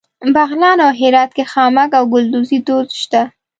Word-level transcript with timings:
بغلان 0.33 0.77
او 0.85 0.91
هرات 1.01 1.31
کې 1.37 1.43
خامک 1.51 1.91
او 1.99 2.03
ګلدوزي 2.13 2.59
دود 2.67 2.87
شته. 3.01 3.21